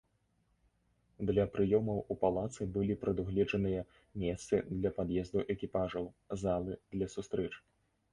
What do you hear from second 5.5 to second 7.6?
экіпажаў, залы для сустрэч.